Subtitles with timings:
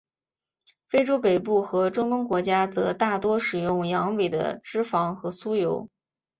[0.87, 5.91] 非洲北部和中东国家则大多使用羊尾的脂肪和酥油。